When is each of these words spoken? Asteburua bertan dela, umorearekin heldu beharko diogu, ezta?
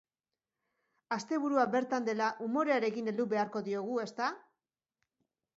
Asteburua 1.17 1.65
bertan 1.75 2.09
dela, 2.09 2.31
umorearekin 2.47 3.13
heldu 3.13 3.29
beharko 3.35 3.63
diogu, 3.71 4.03
ezta? 4.07 4.35